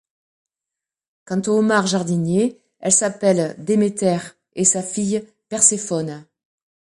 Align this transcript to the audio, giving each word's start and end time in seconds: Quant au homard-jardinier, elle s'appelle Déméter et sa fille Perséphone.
Quant 1.25 1.43
au 1.45 1.59
homard-jardinier, 1.59 2.57
elle 2.79 2.91
s'appelle 2.91 3.53
Déméter 3.63 4.17
et 4.55 4.65
sa 4.65 4.81
fille 4.81 5.23
Perséphone. 5.47 6.25